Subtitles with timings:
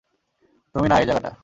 [0.75, 1.31] তুমি না, এই জায়গাটা!